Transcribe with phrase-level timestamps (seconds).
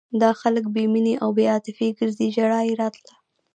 [0.21, 3.13] دا خلک بې مینې او بې عاطفې ګرځي ژړا یې راتله.